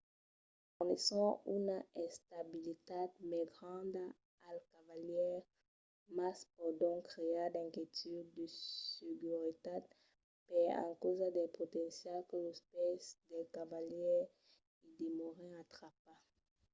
fornisson 0.75 1.29
una 1.57 1.77
estabilitat 2.07 3.11
mai 3.29 3.45
granda 3.55 4.03
al 4.49 4.57
cavalièr 4.71 5.39
mas 6.17 6.37
pòdon 6.55 6.97
crear 7.11 7.47
d'inquietuds 7.53 8.25
de 8.37 8.45
seguretat 8.99 9.83
per 10.47 10.63
encausa 10.85 11.27
del 11.35 11.49
potencial 11.59 12.19
que 12.29 12.37
los 12.45 12.59
pès 12.71 13.03
del 13.29 13.45
cavalièr 13.57 14.21
i 14.87 14.89
demòren 15.01 15.51
atrapats 15.63 16.29